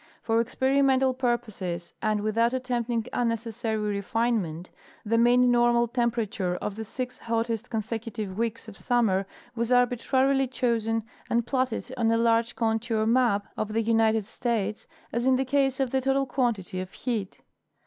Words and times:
For 0.23 0.41
experimental 0.41 1.13
purposes, 1.13 1.93
and 2.01 2.21
without 2.21 2.53
attempting 2.53 3.03
tinnecessary 3.03 3.77
refinement, 3.77 4.71
the 5.05 5.19
mean 5.19 5.51
normal 5.51 5.87
temperature 5.87 6.55
of 6.55 6.75
the 6.75 6.83
six 6.83 7.19
hottest 7.19 7.69
consecutive 7.69 8.35
weeks 8.35 8.67
of 8.67 8.79
summer 8.79 9.27
was 9.53 9.71
arbitrarily 9.71 10.47
chosen 10.47 11.03
and 11.29 11.45
platted 11.45 11.93
on 11.97 12.09
a 12.09 12.17
large 12.17 12.55
contour 12.55 13.05
map 13.05 13.45
of 13.55 13.73
the 13.73 13.81
United 13.83 14.25
States, 14.25 14.87
as 15.13 15.27
in 15.27 15.35
the 15.35 15.45
case 15.45 15.79
of 15.79 15.91
the 15.91 16.01
total 16.01 16.25
quantity 16.25 16.79
of 16.79 16.91
heat. 16.93 17.41